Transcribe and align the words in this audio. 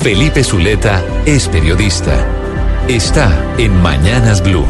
Felipe 0.00 0.42
Zuleta 0.42 1.04
es 1.26 1.46
periodista. 1.46 2.26
Está 2.88 3.54
en 3.58 3.76
Mañanas 3.82 4.42
Blue. 4.42 4.64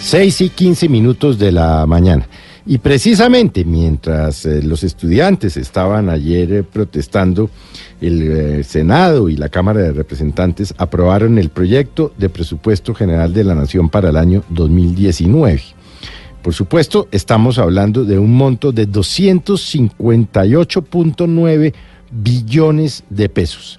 6 0.00 0.40
y 0.40 0.48
15 0.48 0.88
minutos 0.88 1.38
de 1.38 1.52
la 1.52 1.84
mañana. 1.84 2.26
Y 2.64 2.78
precisamente 2.78 3.66
mientras 3.66 4.46
eh, 4.46 4.62
los 4.62 4.82
estudiantes 4.82 5.58
estaban 5.58 6.08
ayer 6.08 6.52
eh, 6.54 6.62
protestando, 6.62 7.50
el 8.00 8.22
eh, 8.22 8.64
Senado 8.64 9.28
y 9.28 9.36
la 9.36 9.50
Cámara 9.50 9.80
de 9.80 9.92
Representantes 9.92 10.72
aprobaron 10.78 11.36
el 11.36 11.50
proyecto 11.50 12.14
de 12.16 12.30
presupuesto 12.30 12.94
general 12.94 13.34
de 13.34 13.44
la 13.44 13.54
Nación 13.54 13.90
para 13.90 14.08
el 14.08 14.16
año 14.16 14.42
2019. 14.48 15.79
Por 16.42 16.54
supuesto, 16.54 17.08
estamos 17.12 17.58
hablando 17.58 18.04
de 18.04 18.18
un 18.18 18.34
monto 18.34 18.72
de 18.72 18.88
258.9 18.88 21.74
billones 22.10 23.04
de 23.10 23.28
pesos. 23.28 23.78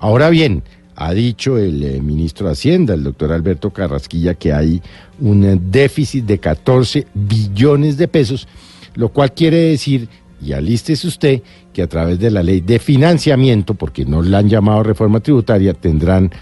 Ahora 0.00 0.28
bien, 0.28 0.64
ha 0.96 1.14
dicho 1.14 1.56
el 1.56 1.84
eh, 1.84 2.00
ministro 2.00 2.46
de 2.46 2.52
Hacienda, 2.52 2.94
el 2.94 3.04
doctor 3.04 3.30
Alberto 3.32 3.70
Carrasquilla, 3.70 4.34
que 4.34 4.52
hay 4.52 4.82
un 5.20 5.44
eh, 5.44 5.56
déficit 5.60 6.26
de 6.26 6.38
14 6.38 7.06
billones 7.14 7.96
de 7.96 8.08
pesos, 8.08 8.48
lo 8.94 9.10
cual 9.10 9.32
quiere 9.32 9.58
decir, 9.58 10.08
y 10.42 10.52
alístese 10.52 11.06
usted, 11.06 11.42
que 11.72 11.82
a 11.82 11.86
través 11.86 12.18
de 12.18 12.32
la 12.32 12.42
ley 12.42 12.60
de 12.60 12.80
financiamiento, 12.80 13.74
porque 13.74 14.04
no 14.04 14.20
la 14.20 14.38
han 14.38 14.48
llamado 14.48 14.82
reforma 14.82 15.20
tributaria, 15.20 15.74
tendrán 15.74 16.32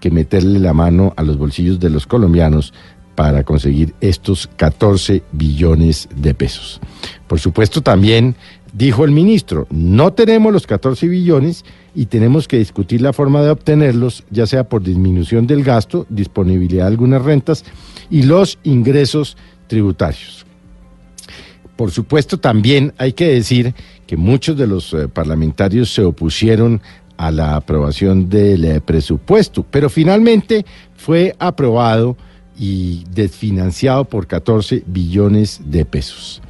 que 0.00 0.10
meterle 0.10 0.58
la 0.58 0.72
mano 0.72 1.12
a 1.16 1.22
los 1.22 1.36
bolsillos 1.36 1.78
de 1.78 1.90
los 1.90 2.06
colombianos 2.06 2.72
para 3.18 3.42
conseguir 3.42 3.96
estos 4.00 4.48
14 4.54 5.24
billones 5.32 6.08
de 6.14 6.34
pesos. 6.34 6.80
Por 7.26 7.40
supuesto, 7.40 7.82
también 7.82 8.36
dijo 8.72 9.04
el 9.04 9.10
ministro, 9.10 9.66
no 9.70 10.12
tenemos 10.12 10.52
los 10.52 10.68
14 10.68 11.08
billones 11.08 11.64
y 11.96 12.06
tenemos 12.06 12.46
que 12.46 12.58
discutir 12.58 13.00
la 13.00 13.12
forma 13.12 13.42
de 13.42 13.50
obtenerlos, 13.50 14.22
ya 14.30 14.46
sea 14.46 14.68
por 14.68 14.84
disminución 14.84 15.48
del 15.48 15.64
gasto, 15.64 16.06
disponibilidad 16.08 16.84
de 16.84 16.90
algunas 16.92 17.20
rentas 17.20 17.64
y 18.08 18.22
los 18.22 18.60
ingresos 18.62 19.36
tributarios. 19.66 20.46
Por 21.74 21.90
supuesto, 21.90 22.38
también 22.38 22.94
hay 22.98 23.14
que 23.14 23.26
decir 23.26 23.74
que 24.06 24.16
muchos 24.16 24.56
de 24.56 24.68
los 24.68 24.94
eh, 24.94 25.08
parlamentarios 25.08 25.92
se 25.92 26.04
opusieron 26.04 26.80
a 27.16 27.32
la 27.32 27.56
aprobación 27.56 28.28
del 28.28 28.64
eh, 28.64 28.80
presupuesto, 28.80 29.66
pero 29.68 29.90
finalmente 29.90 30.64
fue 30.94 31.34
aprobado 31.40 32.16
y 32.58 33.04
desfinanciado 33.14 34.04
por 34.04 34.26
14 34.26 34.82
billones 34.86 35.60
de 35.64 35.84
pesos. 35.84 36.42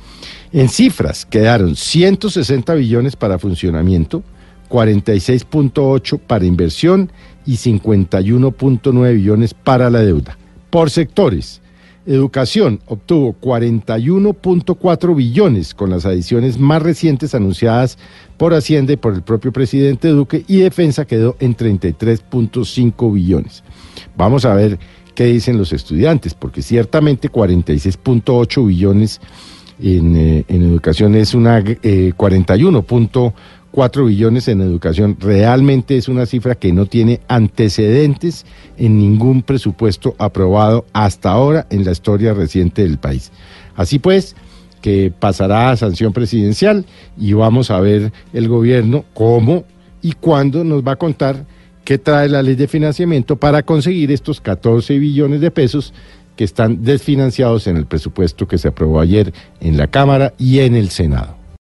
En 0.52 0.68
cifras 0.68 1.26
quedaron 1.26 1.76
160 1.76 2.74
billones 2.74 3.16
para 3.16 3.38
funcionamiento, 3.38 4.22
46.8 4.70 6.18
para 6.18 6.46
inversión 6.46 7.12
y 7.44 7.56
51.9 7.56 9.14
billones 9.14 9.54
para 9.54 9.90
la 9.90 10.00
deuda. 10.00 10.38
Por 10.70 10.90
sectores, 10.90 11.60
Educación 12.08 12.80
obtuvo 12.86 13.36
41.4 13.38 15.14
billones 15.14 15.74
con 15.74 15.90
las 15.90 16.06
adiciones 16.06 16.58
más 16.58 16.80
recientes 16.80 17.34
anunciadas 17.34 17.98
por 18.38 18.54
Hacienda 18.54 18.94
y 18.94 18.96
por 18.96 19.12
el 19.12 19.20
propio 19.20 19.52
presidente 19.52 20.08
Duque 20.08 20.42
y 20.48 20.60
Defensa 20.60 21.04
quedó 21.04 21.36
en 21.38 21.54
33.5 21.54 23.12
billones. 23.12 23.62
Vamos 24.16 24.46
a 24.46 24.54
ver 24.54 24.78
qué 25.18 25.24
dicen 25.24 25.58
los 25.58 25.72
estudiantes, 25.72 26.32
porque 26.34 26.62
ciertamente 26.62 27.28
46.8 27.28 28.64
billones 28.64 29.20
en, 29.82 30.16
eh, 30.16 30.44
en, 30.46 30.62
educación 30.62 31.16
es 31.16 31.34
una 31.34 31.58
eh, 31.58 32.12
41.4 32.16 34.06
billones 34.06 34.46
en 34.46 34.60
educación. 34.60 35.16
Realmente 35.18 35.96
es 35.96 36.06
una 36.06 36.24
cifra 36.24 36.54
que 36.54 36.72
no 36.72 36.86
tiene 36.86 37.18
antecedentes 37.26 38.46
en 38.76 38.96
ningún 38.96 39.42
presupuesto 39.42 40.14
aprobado 40.18 40.86
hasta 40.92 41.32
ahora 41.32 41.66
en 41.70 41.84
la 41.84 41.90
historia 41.90 42.32
reciente 42.32 42.82
del 42.82 42.98
país. 42.98 43.32
Así 43.74 43.98
pues, 43.98 44.36
que 44.80 45.12
pasará 45.18 45.70
a 45.70 45.76
sanción 45.76 46.12
presidencial 46.12 46.86
y 47.18 47.32
vamos 47.32 47.72
a 47.72 47.80
ver 47.80 48.12
el 48.32 48.46
gobierno 48.46 49.04
cómo 49.14 49.64
y 50.00 50.12
cuándo 50.12 50.62
nos 50.62 50.86
va 50.86 50.92
a 50.92 50.96
contar 50.96 51.44
que 51.88 51.96
trae 51.96 52.28
la 52.28 52.42
ley 52.42 52.54
de 52.54 52.68
financiamiento 52.68 53.36
para 53.36 53.62
conseguir 53.62 54.12
estos 54.12 54.42
14 54.42 54.98
billones 54.98 55.40
de 55.40 55.50
pesos 55.50 55.94
que 56.36 56.44
están 56.44 56.84
desfinanciados 56.84 57.66
en 57.66 57.78
el 57.78 57.86
presupuesto 57.86 58.46
que 58.46 58.58
se 58.58 58.68
aprobó 58.68 59.00
ayer 59.00 59.32
en 59.62 59.78
la 59.78 59.86
Cámara 59.86 60.34
y 60.36 60.58
en 60.58 60.76
el 60.76 60.90
Senado. 60.90 61.37